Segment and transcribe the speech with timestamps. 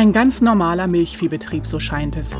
[0.00, 2.34] Ein ganz normaler Milchviehbetrieb, so scheint es.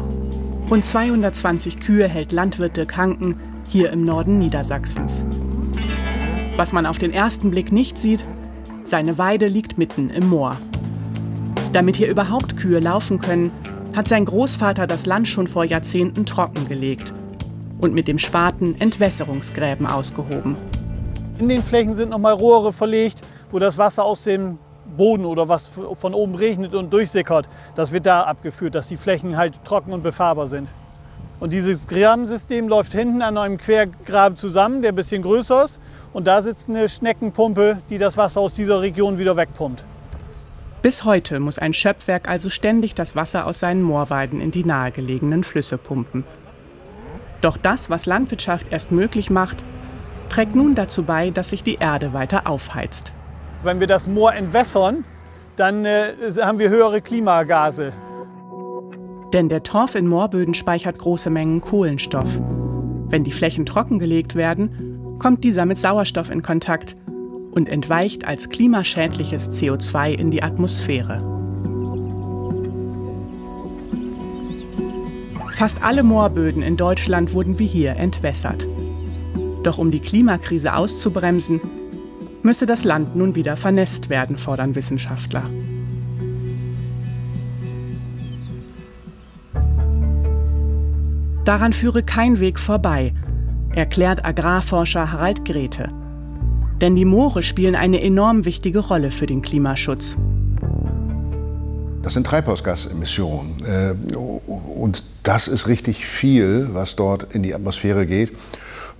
[0.71, 3.39] Rund 220 Kühe hält Landwirt Dirk Hanken
[3.69, 5.23] hier im Norden Niedersachsens.
[6.57, 8.25] Was man auf den ersten Blick nicht sieht,
[8.87, 10.57] seine Weide liegt mitten im Moor.
[11.75, 13.53] Damit hier überhaupt Kühe laufen können,
[13.95, 17.13] hat sein Großvater das Land schon vor Jahrzehnten trockengelegt
[17.79, 20.57] und mit dem Spaten Entwässerungsgräben ausgehoben.
[21.39, 23.21] In den Flächen sind nochmal Rohre verlegt,
[23.51, 24.57] wo das Wasser aus dem
[24.97, 29.37] Boden oder was von oben regnet und durchsickert, das wird da abgeführt, dass die Flächen
[29.37, 30.69] halt trocken und befahrbar sind.
[31.41, 35.81] Und dieses Grabensystem läuft hinten an einem Quergraben zusammen, der ein bisschen größer ist.
[36.13, 39.87] Und da sitzt eine Schneckenpumpe, die das Wasser aus dieser Region wieder wegpumpt.
[40.83, 45.43] Bis heute muss ein Schöpfwerk also ständig das Wasser aus seinen Moorweiden in die nahegelegenen
[45.45, 46.25] Flüsse pumpen.
[47.41, 49.65] Doch das, was Landwirtschaft erst möglich macht,
[50.29, 53.13] trägt nun dazu bei, dass sich die Erde weiter aufheizt.
[53.63, 55.05] Wenn wir das Moor entwässern,
[55.57, 57.93] dann äh, haben wir höhere Klimagase.
[59.35, 62.41] Denn der Torf in Moorböden speichert große Mengen Kohlenstoff.
[63.09, 66.97] Wenn die Flächen trockengelegt werden, kommt dieser mit Sauerstoff in Kontakt
[67.51, 71.23] und entweicht als klimaschädliches CO2 in die Atmosphäre.
[75.53, 78.67] Fast alle Moorböden in Deutschland wurden wie hier entwässert.
[79.63, 81.61] Doch um die Klimakrise auszubremsen,
[82.43, 85.45] müsse das Land nun wieder vernässt werden, fordern Wissenschaftler.
[91.45, 93.13] Daran führe kein Weg vorbei,
[93.75, 95.89] erklärt Agrarforscher Harald Grete.
[96.81, 100.17] Denn die Moore spielen eine enorm wichtige Rolle für den Klimaschutz.
[102.03, 103.65] Das sind Treibhausgasemissionen.
[103.65, 108.33] Äh, und das ist richtig viel, was dort in die Atmosphäre geht.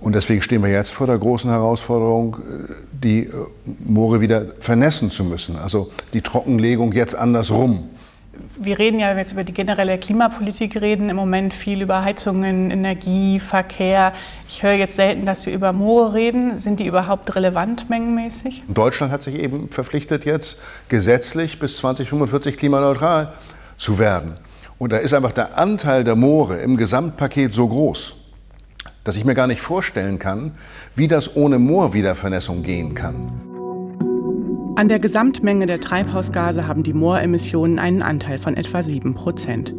[0.01, 3.29] Und deswegen stehen wir jetzt vor der großen Herausforderung, äh, die äh,
[3.85, 5.55] Moore wieder vernässen zu müssen.
[5.57, 7.87] Also die Trockenlegung jetzt andersrum.
[8.59, 12.03] Wir reden ja, wenn wir jetzt über die generelle Klimapolitik reden, im Moment viel über
[12.03, 14.13] Heizungen, Energie, Verkehr.
[14.49, 16.57] Ich höre jetzt selten, dass wir über Moore reden.
[16.57, 18.63] Sind die überhaupt relevant mengenmäßig?
[18.67, 20.59] Deutschland hat sich eben verpflichtet, jetzt
[20.89, 23.33] gesetzlich bis 2045 klimaneutral
[23.77, 24.35] zu werden.
[24.79, 28.15] Und da ist einfach der Anteil der Moore im Gesamtpaket so groß,
[29.03, 30.51] dass ich mir gar nicht vorstellen kann,
[30.95, 33.27] wie das ohne Moorwiedervernässung gehen kann.
[34.75, 39.75] An der Gesamtmenge der Treibhausgase haben die Mooremissionen einen Anteil von etwa 7 Prozent.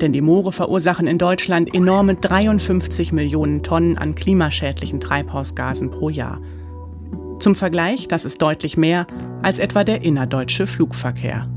[0.00, 6.40] Denn die Moore verursachen in Deutschland enorme 53 Millionen Tonnen an klimaschädlichen Treibhausgasen pro Jahr.
[7.38, 9.06] Zum Vergleich, das ist deutlich mehr
[9.42, 11.48] als etwa der innerdeutsche Flugverkehr.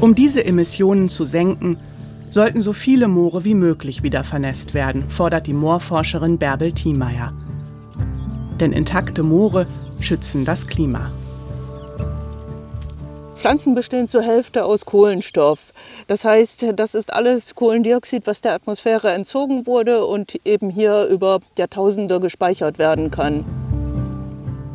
[0.00, 1.78] Um diese Emissionen zu senken,
[2.30, 7.32] sollten so viele Moore wie möglich wieder vernässt werden, fordert die Moorforscherin Bärbel Thiemeyer.
[8.60, 9.66] Denn intakte Moore
[10.00, 11.10] schützen das Klima.
[13.36, 15.72] Pflanzen bestehen zur Hälfte aus Kohlenstoff.
[16.06, 21.40] Das heißt, das ist alles Kohlendioxid, was der Atmosphäre entzogen wurde und eben hier über
[21.58, 23.44] Jahrtausende gespeichert werden kann.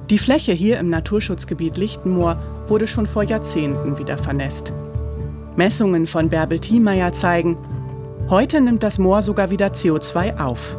[0.10, 2.38] Die Fläche hier im Naturschutzgebiet Lichtenmoor
[2.68, 4.72] wurde schon vor Jahrzehnten wieder vernässt.
[5.56, 7.58] Messungen von Bärbel Thiemeyer zeigen,
[8.30, 10.78] heute nimmt das Moor sogar wieder CO2 auf.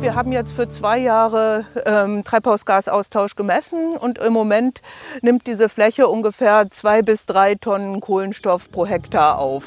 [0.00, 4.82] Wir haben jetzt für zwei Jahre ähm, Treibhausgasaustausch gemessen und im Moment
[5.22, 9.64] nimmt diese Fläche ungefähr zwei bis drei Tonnen Kohlenstoff pro Hektar auf.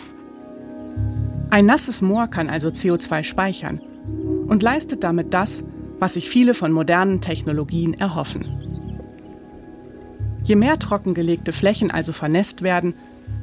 [1.50, 3.82] Ein nasses Moor kann also CO2 speichern
[4.48, 5.64] und leistet damit das,
[5.98, 8.46] was sich viele von modernen Technologien erhoffen.
[10.44, 12.94] Je mehr trockengelegte Flächen also vernässt werden,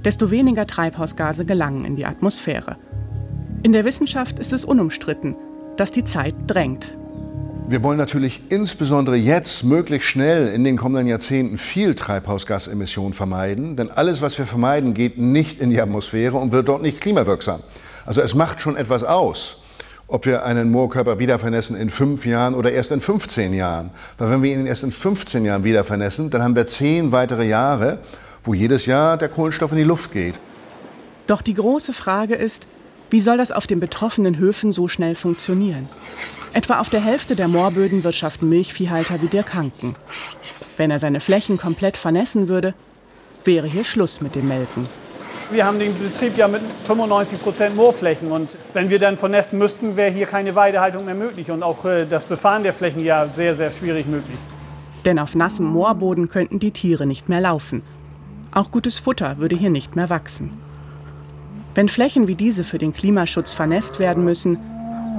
[0.04, 2.76] desto weniger Treibhausgase gelangen in die Atmosphäre.
[3.62, 5.36] In der Wissenschaft ist es unumstritten,
[5.76, 6.96] dass die Zeit drängt.
[7.66, 13.90] Wir wollen natürlich insbesondere jetzt möglichst schnell in den kommenden Jahrzehnten viel Treibhausgasemissionen vermeiden, denn
[13.90, 17.60] alles, was wir vermeiden, geht nicht in die Atmosphäre und wird dort nicht klimawirksam.
[18.04, 19.62] Also es macht schon etwas aus,
[20.08, 23.90] ob wir einen Moorkörper wieder vernässen in fünf Jahren oder erst in 15 Jahren.
[24.18, 27.48] Weil wenn wir ihn erst in 15 Jahren wieder vernässen, dann haben wir zehn weitere
[27.48, 27.98] Jahre,
[28.44, 30.38] wo jedes Jahr der Kohlenstoff in die Luft geht.
[31.26, 32.68] Doch die große Frage ist,
[33.10, 35.88] wie soll das auf den betroffenen Höfen so schnell funktionieren?
[36.52, 39.96] Etwa auf der Hälfte der Moorböden wirtschaften Milchviehhalter wie Dirk Hanken.
[40.76, 42.74] Wenn er seine Flächen komplett vernässen würde,
[43.44, 44.86] wäre hier Schluss mit dem Melken.
[45.50, 49.96] Wir haben den Betrieb ja mit 95 Prozent Moorflächen und wenn wir dann vernässen müssten,
[49.96, 53.54] wäre hier keine Weidehaltung mehr möglich und auch äh, das Befahren der Flächen ja sehr,
[53.54, 54.38] sehr schwierig möglich.
[55.04, 57.82] Denn auf nassem Moorboden könnten die Tiere nicht mehr laufen
[58.56, 60.50] auch gutes Futter würde hier nicht mehr wachsen.
[61.74, 64.58] Wenn Flächen wie diese für den Klimaschutz vernässt werden müssen,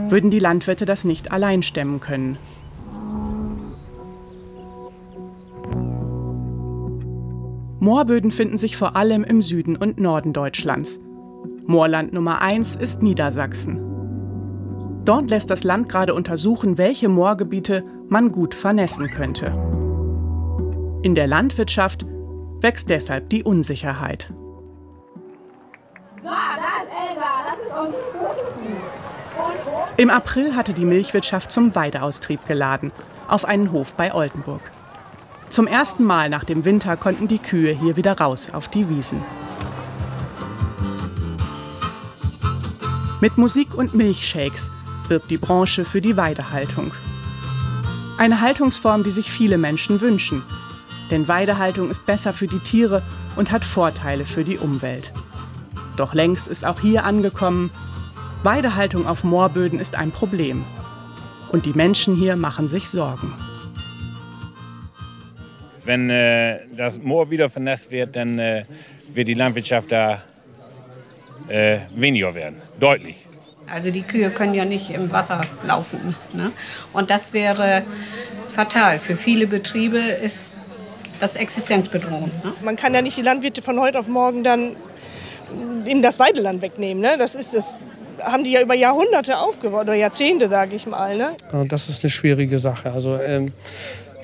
[0.10, 2.38] würden die Landwirte das nicht allein stemmen können.
[7.80, 11.00] Moorböden finden sich vor allem im Süden und Norden Deutschlands.
[11.68, 13.80] Moorland Nummer 1 ist Niedersachsen.
[15.04, 19.48] Dort lässt das Land gerade untersuchen, welche Moorgebiete man gut vernässen könnte.
[21.04, 22.08] In der Landwirtschaft
[22.65, 24.33] wächst deshalb die Unsicherheit.
[26.23, 28.03] So, da ist Elsa, das ist unsere
[29.97, 32.91] Im April hatte die Milchwirtschaft zum Weideaustrieb geladen,
[33.27, 34.62] auf einen Hof bei Oldenburg.
[35.50, 39.23] Zum ersten Mal nach dem Winter konnten die Kühe hier wieder raus auf die Wiesen.
[43.21, 44.71] Mit Musik und Milchshakes
[45.07, 46.91] wirbt die Branche für die Weidehaltung.
[48.17, 50.41] Eine Haltungsform, die sich viele Menschen wünschen.
[51.12, 53.04] Denn Weidehaltung ist besser für die Tiere
[53.36, 55.12] und hat Vorteile für die Umwelt.
[55.98, 57.72] Doch längst ist auch hier angekommen,
[58.44, 60.66] Weidehaltung auf Moorböden ist ein Problem.
[61.52, 63.34] Und die Menschen hier machen sich Sorgen.
[65.84, 68.66] Wenn äh, das Moor wieder vernässt wird, dann äh,
[69.13, 70.24] wird die Landwirtschaft da
[71.48, 72.62] äh, weniger werden.
[72.80, 73.25] Deutlich.
[73.68, 76.16] Also die Kühe können ja nicht im Wasser laufen.
[76.34, 76.51] Ne?
[76.94, 77.84] Und das wäre
[78.50, 79.00] fatal.
[79.00, 80.50] Für viele Betriebe ist
[81.19, 82.44] das existenzbedrohend.
[82.44, 82.53] Ne?
[82.63, 84.75] Man kann ja nicht die Landwirte von heute auf morgen dann
[85.85, 87.01] in das Weideland wegnehmen.
[87.01, 87.17] Ne?
[87.17, 87.75] Das ist das
[88.21, 91.17] haben die ja über Jahrhunderte aufgebaut oder Jahrzehnte, sage ich mal.
[91.17, 91.35] Ne?
[91.67, 92.91] Das ist eine schwierige Sache.
[92.91, 93.51] Also ähm,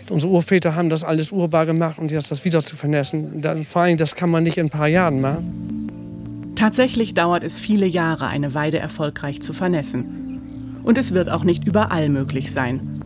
[0.10, 3.84] unsere Urväter haben das alles urbar gemacht und jetzt das wieder zu vernässen, dann, vor
[3.84, 6.54] allem das kann man nicht in ein paar Jahren machen.
[6.56, 10.80] Tatsächlich dauert es viele Jahre, eine Weide erfolgreich zu vernässen.
[10.84, 13.02] Und es wird auch nicht überall möglich sein.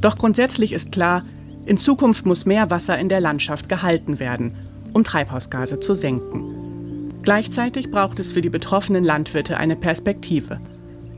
[0.00, 1.24] Doch grundsätzlich ist klar,
[1.64, 4.56] in Zukunft muss mehr Wasser in der Landschaft gehalten werden,
[4.92, 7.10] um Treibhausgase zu senken.
[7.22, 10.60] Gleichzeitig braucht es für die betroffenen Landwirte eine Perspektive.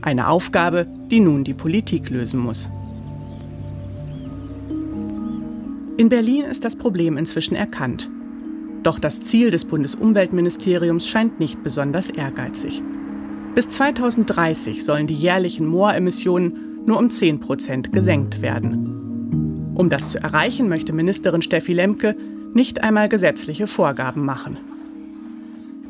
[0.01, 2.69] Eine Aufgabe, die nun die Politik lösen muss.
[5.97, 8.09] In Berlin ist das Problem inzwischen erkannt.
[8.83, 12.83] Doch das Ziel des Bundesumweltministeriums scheint nicht besonders ehrgeizig.
[13.55, 18.94] Bis 2030 sollen die jährlichen Mooremissionen nur um 10 Prozent gesenkt werden.
[19.75, 22.15] Um das zu erreichen, möchte Ministerin Steffi Lemke
[22.53, 24.57] nicht einmal gesetzliche Vorgaben machen.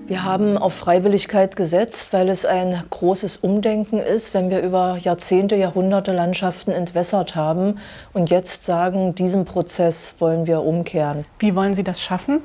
[0.08, 5.56] Wir haben auf Freiwilligkeit gesetzt, weil es ein großes Umdenken ist, wenn wir über Jahrzehnte,
[5.56, 7.80] Jahrhunderte Landschaften entwässert haben
[8.14, 11.26] und jetzt sagen, diesen Prozess wollen wir umkehren.
[11.40, 12.40] Wie wollen Sie das schaffen?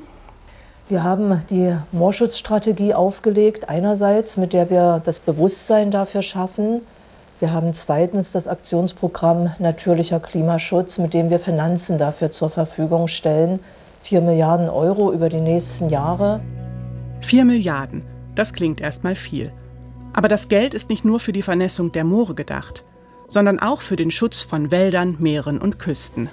[0.89, 6.81] Wir haben die Moorschutzstrategie aufgelegt, einerseits, mit der wir das Bewusstsein dafür schaffen.
[7.41, 13.59] Wir haben zweitens das Aktionsprogramm Natürlicher Klimaschutz, mit dem wir Finanzen dafür zur Verfügung stellen.
[13.99, 16.39] Vier Milliarden Euro über die nächsten Jahre.
[17.21, 18.03] 4 Milliarden,
[18.35, 19.51] das klingt erstmal viel.
[20.13, 22.83] Aber das Geld ist nicht nur für die Vernässung der Moore gedacht,
[23.27, 26.29] sondern auch für den Schutz von Wäldern, Meeren und Küsten.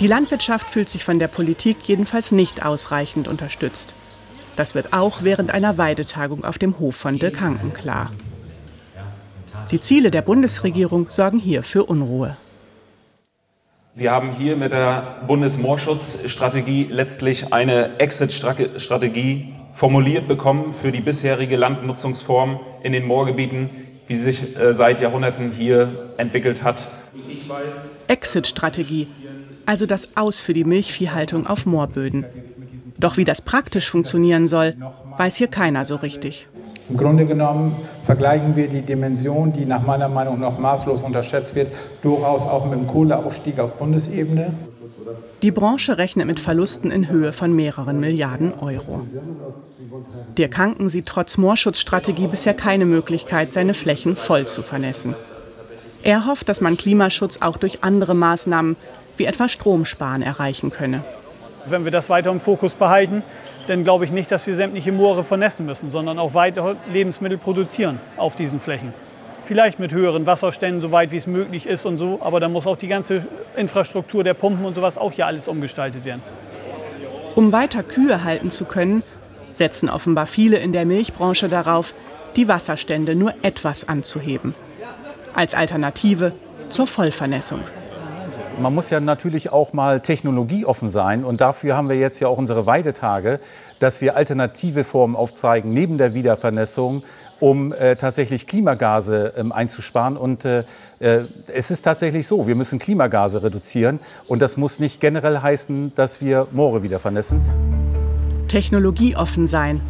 [0.00, 3.94] Die Landwirtschaft fühlt sich von der Politik jedenfalls nicht ausreichend unterstützt.
[4.56, 8.10] Das wird auch während einer Weidetagung auf dem Hof von Dirk Hanken klar.
[9.70, 12.36] Die Ziele der Bundesregierung sorgen hier für Unruhe.
[13.94, 22.60] Wir haben hier mit der Bundesmoorschutzstrategie letztlich eine Exit-Strategie formuliert bekommen für die bisherige Landnutzungsform
[22.82, 23.70] in den Moorgebieten,
[24.06, 26.88] wie sie sich äh, seit Jahrhunderten hier entwickelt hat.
[28.08, 29.08] Exit-Strategie,
[29.66, 32.26] also das Aus für die Milchviehhaltung auf Moorböden.
[32.98, 34.76] Doch wie das praktisch funktionieren soll,
[35.18, 36.48] weiß hier keiner so richtig.
[36.88, 41.72] Im Grunde genommen vergleichen wir die Dimension, die nach meiner Meinung nach maßlos unterschätzt wird,
[42.02, 44.52] durchaus auch mit dem Kohleausstieg auf Bundesebene.
[45.42, 49.06] Die Branche rechnet mit Verlusten in Höhe von mehreren Milliarden Euro.
[50.36, 55.14] Der Kanken sieht trotz Moorschutzstrategie bisher keine Möglichkeit, seine Flächen voll zu vernässen.
[56.02, 58.76] Er hofft, dass man Klimaschutz auch durch andere Maßnahmen
[59.16, 61.04] wie etwa Stromsparen erreichen könne.
[61.66, 63.22] Wenn wir das weiter im Fokus behalten,
[63.66, 68.00] dann glaube ich nicht, dass wir sämtliche Moore vernässen müssen, sondern auch weiter Lebensmittel produzieren
[68.16, 68.92] auf diesen Flächen.
[69.44, 72.76] Vielleicht mit höheren Wasserständen, soweit wie es möglich ist und so, aber dann muss auch
[72.76, 73.26] die ganze
[73.56, 76.22] Infrastruktur der Pumpen und sowas auch hier alles umgestaltet werden.
[77.34, 79.02] Um weiter Kühe halten zu können,
[79.52, 81.94] setzen offenbar viele in der Milchbranche darauf,
[82.36, 84.54] die Wasserstände nur etwas anzuheben.
[85.34, 86.32] Als Alternative
[86.68, 87.60] zur Vollvernässung.
[88.62, 92.38] Man muss ja natürlich auch mal technologieoffen sein und dafür haben wir jetzt ja auch
[92.38, 93.40] unsere Weidetage,
[93.80, 97.02] dass wir alternative Formen aufzeigen neben der Wiedervernässung,
[97.40, 100.16] um äh, tatsächlich Klimagase ähm, einzusparen.
[100.16, 100.62] Und äh,
[101.00, 105.92] äh, es ist tatsächlich so, wir müssen Klimagase reduzieren und das muss nicht generell heißen,
[105.96, 107.42] dass wir Moore wieder vernässen.
[108.46, 109.80] Technologieoffen sein,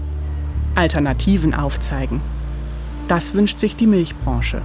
[0.76, 2.22] Alternativen aufzeigen.
[3.06, 4.62] Das wünscht sich die Milchbranche.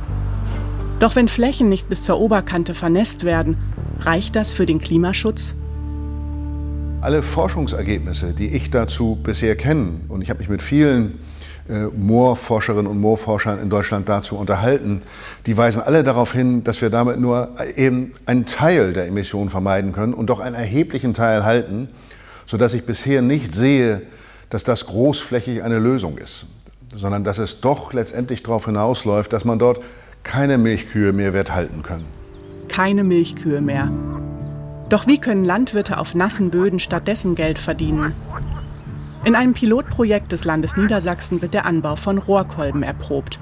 [1.00, 3.58] Doch wenn Flächen nicht bis zur Oberkante vernässt werden,
[4.00, 5.54] Reicht das für den Klimaschutz?
[7.02, 11.20] Alle Forschungsergebnisse, die ich dazu bisher kenne, und ich habe mich mit vielen
[11.70, 15.02] äh, Moorforscherinnen und Moorforschern in Deutschland dazu unterhalten,
[15.46, 19.92] die weisen alle darauf hin, dass wir damit nur eben einen Teil der Emissionen vermeiden
[19.92, 21.90] können und doch einen erheblichen Teil halten,
[22.46, 24.02] sodass ich bisher nicht sehe,
[24.50, 26.46] dass das großflächig eine Lösung ist,
[26.96, 29.82] sondern dass es doch letztendlich darauf hinausläuft, dass man dort
[30.24, 32.06] keine Milchkühe mehr wird halten können.
[32.78, 33.92] Keine Milchkühe mehr.
[34.88, 38.14] Doch wie können Landwirte auf nassen Böden stattdessen Geld verdienen?
[39.26, 43.40] In einem Pilotprojekt des Landes Niedersachsen wird der Anbau von Rohrkolben erprobt.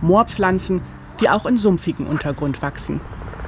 [0.00, 0.80] Moorpflanzen,
[1.20, 3.02] die auch in sumpfigen Untergrund wachsen.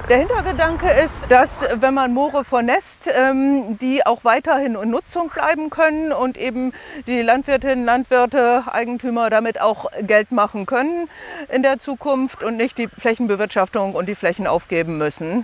[0.09, 5.69] Der Hintergedanke ist, dass wenn man Moore vernässt, ähm, die auch weiterhin in Nutzung bleiben
[5.69, 6.71] können und eben
[7.07, 11.09] die Landwirtinnen, Landwirte, Eigentümer damit auch Geld machen können
[11.51, 15.43] in der Zukunft und nicht die Flächenbewirtschaftung und die Flächen aufgeben müssen.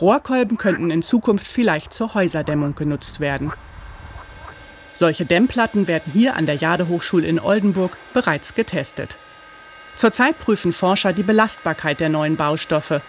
[0.00, 3.52] Rohrkolben könnten in Zukunft vielleicht zur Häuserdämmung genutzt werden.
[4.94, 9.18] Solche Dämmplatten werden hier an der Jade-Hochschule in Oldenburg bereits getestet.
[9.94, 13.02] Zurzeit prüfen Forscher die Belastbarkeit der neuen Baustoffe,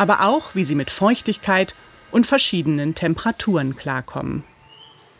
[0.00, 1.74] aber auch, wie sie mit Feuchtigkeit
[2.10, 4.44] und verschiedenen Temperaturen klarkommen.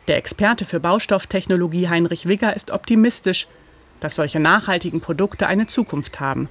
[0.08, 3.46] Der Experte für Baustofftechnologie Heinrich Wigger ist optimistisch,
[4.00, 6.48] dass solche nachhaltigen Produkte eine Zukunft haben.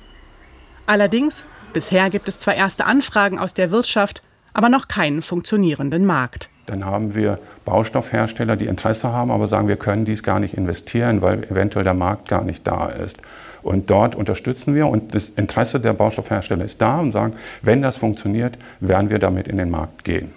[0.86, 1.44] Allerdings,
[1.74, 4.22] bisher gibt es zwar erste Anfragen aus der Wirtschaft,
[4.54, 6.52] aber noch keinen funktionierenden Markt.
[6.68, 11.24] Dann haben wir Baustoffhersteller, die Interesse haben, aber sagen, wir können dies gar nicht investieren,
[11.24, 13.18] weil eventuell der Markt gar nicht da ist.
[13.62, 17.98] Und dort unterstützen wir und das Interesse der Baustoffhersteller ist da und sagen, wenn das
[17.98, 20.32] funktioniert, werden wir damit in den Markt gehen.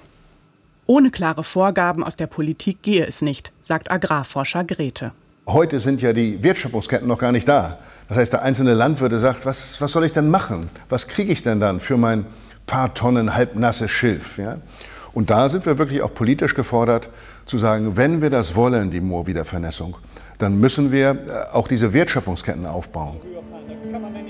[0.87, 5.13] Ohne klare Vorgaben aus der Politik gehe es nicht, sagt Agrarforscher Grete.
[5.47, 7.79] Heute sind ja die Wertschöpfungsketten noch gar nicht da.
[8.09, 10.69] Das heißt, der einzelne Landwirt sagt, was, was soll ich denn machen?
[10.89, 12.27] Was kriege ich denn dann für mein
[12.67, 14.39] paar Tonnen halbnasses Schilf?
[14.39, 14.59] Ja?
[15.15, 17.09] Und da sind wir wirklich auch politisch gefordert,
[17.47, 19.97] zu sagen, wenn wir das wollen, die Moorwiedervernässung,
[20.43, 23.21] dann müssen wir äh, auch diese Wertschöpfungsketten aufbauen.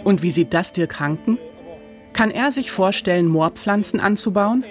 [0.04, 1.38] Und wie sieht das Dirk Hanken?
[2.12, 4.64] Kann er sich vorstellen, Moorpflanzen anzubauen?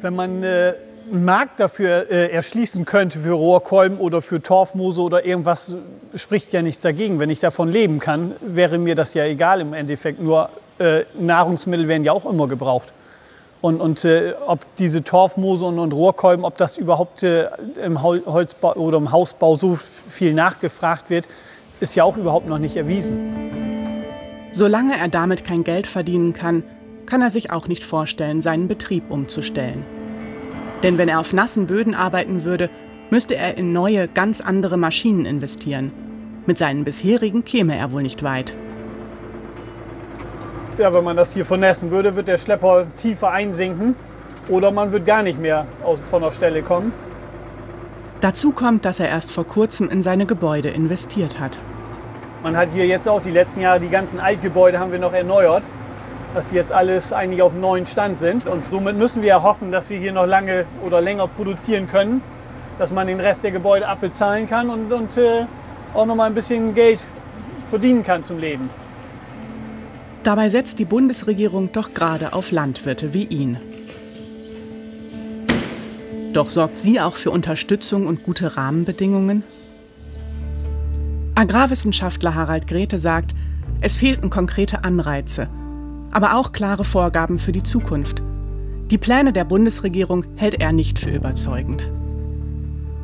[0.00, 0.74] Wenn man äh,
[1.10, 5.74] einen Markt dafür äh, erschließen könnte, für Rohrkolben oder für Torfmoose oder irgendwas,
[6.14, 7.18] spricht ja nichts dagegen.
[7.18, 10.20] Wenn ich davon leben kann, wäre mir das ja egal im Endeffekt.
[10.20, 12.92] Nur äh, Nahrungsmittel werden ja auch immer gebraucht.
[13.64, 17.48] Und, und äh, ob diese Torfmoose und, und, Rohrkolben, ob das überhaupt äh,
[17.82, 21.26] im Holzbau oder im Hausbau so viel nachgefragt wird,
[21.80, 23.32] ist ja auch überhaupt noch nicht erwiesen.
[24.52, 26.62] Solange er damit kein Geld verdienen kann,
[27.06, 29.86] kann er sich auch nicht vorstellen, seinen Betrieb umzustellen.
[30.82, 32.68] Denn wenn er auf nassen Böden arbeiten würde,
[33.08, 35.90] müsste er in neue, ganz andere Maschinen investieren.
[36.44, 38.52] Mit seinen bisherigen käme er wohl nicht weit
[40.78, 43.94] ja, wenn man das hier vernässen würde, wird der Schlepper tiefer einsinken
[44.48, 45.66] oder man wird gar nicht mehr
[46.10, 46.92] von der Stelle kommen.
[48.20, 51.58] Dazu kommt, dass er erst vor kurzem in seine Gebäude investiert hat.
[52.42, 55.62] Man hat hier jetzt auch die letzten Jahre die ganzen Altgebäude haben wir noch erneuert,
[56.34, 58.46] dass jetzt alles eigentlich auf neuen Stand sind.
[58.46, 62.22] Und somit müssen wir hoffen, dass wir hier noch lange oder länger produzieren können,
[62.78, 65.46] dass man den Rest der Gebäude abbezahlen kann und, und äh,
[65.94, 67.02] auch noch mal ein bisschen Geld
[67.68, 68.68] verdienen kann zum Leben.
[70.24, 73.58] Dabei setzt die Bundesregierung doch gerade auf Landwirte wie ihn.
[76.32, 79.44] Doch sorgt sie auch für Unterstützung und gute Rahmenbedingungen?
[81.34, 83.34] Agrarwissenschaftler Harald Grete sagt,
[83.82, 85.48] es fehlten konkrete Anreize,
[86.10, 88.22] aber auch klare Vorgaben für die Zukunft.
[88.90, 91.90] Die Pläne der Bundesregierung hält er nicht für überzeugend.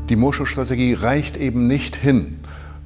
[0.09, 2.40] Die Moorschutzstrategie reicht eben nicht hin.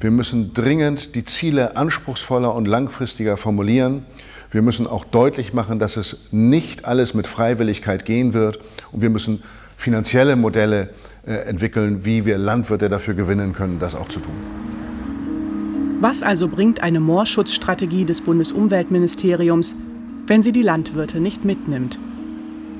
[0.04, 4.04] Wir müssen dringend die Ziele anspruchsvoller und langfristiger formulieren.
[4.50, 8.58] Wir müssen auch deutlich machen, dass es nicht alles mit Freiwilligkeit gehen wird.
[8.92, 9.42] Und wir müssen
[9.78, 10.90] finanzielle Modelle
[11.26, 14.34] äh, entwickeln, wie wir Landwirte dafür gewinnen können, das auch zu tun.
[16.02, 19.75] Was also bringt eine Moorschutzstrategie des Bundesumweltministeriums,
[20.26, 21.99] wenn sie die Landwirte nicht mitnimmt?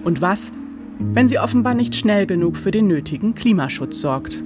[0.05, 0.53] Und was,
[0.99, 4.43] wenn sie offenbar nicht schnell genug für den nötigen Klimaschutz sorgt?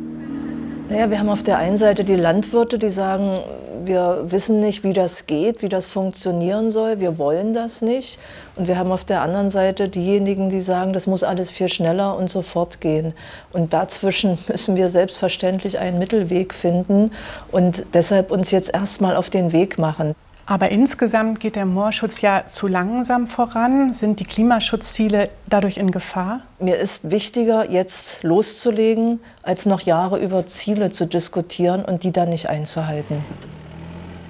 [0.90, 3.38] Naja, wir haben auf der einen Seite die Landwirte, die sagen,
[3.84, 8.18] wir wissen nicht, wie das geht, wie das funktionieren soll, wir wollen das nicht.
[8.56, 12.16] Und wir haben auf der anderen Seite diejenigen, die sagen, das muss alles viel schneller
[12.16, 13.12] und sofort gehen.
[13.52, 17.10] Und dazwischen müssen wir selbstverständlich einen Mittelweg finden
[17.52, 20.14] und deshalb uns jetzt erstmal auf den Weg machen.
[20.50, 23.92] Aber insgesamt geht der Moorschutz ja zu langsam voran.
[23.92, 26.40] Sind die Klimaschutzziele dadurch in Gefahr?
[26.58, 32.30] Mir ist wichtiger, jetzt loszulegen, als noch Jahre über Ziele zu diskutieren und die dann
[32.30, 33.22] nicht einzuhalten.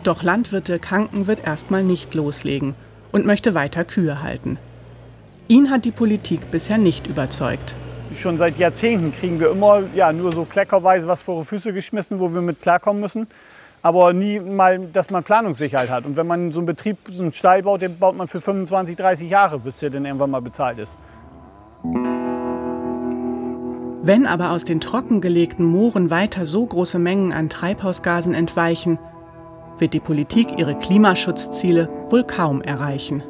[0.02, 2.74] Doch Landwirte Kanken wird erstmal nicht loslegen
[3.12, 4.58] und möchte weiter Kühe halten.
[5.46, 7.76] Ihn hat die Politik bisher nicht überzeugt.
[8.12, 12.18] schon seit Jahrzehnten kriegen wir immer ja, nur so kleckerweise was vor die Füße geschmissen,
[12.18, 13.28] wo wir mit klarkommen müssen.
[13.82, 16.04] Aber nie mal, dass man Planungssicherheit hat.
[16.04, 18.96] Und wenn man so einen Betrieb, so einen Stall baut, den baut man für 25,
[18.96, 20.96] 30 Jahre, bis der dann irgendwann mal bezahlt ist.
[24.02, 28.98] Wenn aber aus den trockengelegten Mooren weiter so große Mengen an Treibhausgasen entweichen,
[29.78, 33.22] wird die Politik ihre Klimaschutzziele wohl kaum erreichen.